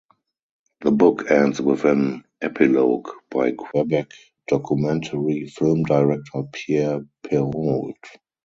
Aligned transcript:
The 0.79 0.89
book 0.89 1.29
ends 1.29 1.61
with 1.61 1.85
an 1.85 2.23
epilogue 2.41 3.07
by 3.29 3.51
Quebec 3.51 4.09
documentary 4.47 5.45
film 5.45 5.83
director 5.83 6.41
Pierre 6.51 7.01
Perrault. 7.21 7.99